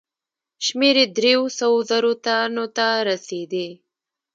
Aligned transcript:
شمېر 0.65 0.95
یې 1.01 1.05
دریو 1.17 1.43
سوو 1.59 1.77
زرو 1.89 2.11
تنو 2.23 2.65
ته 2.75 2.87
رسېدی. 3.09 3.67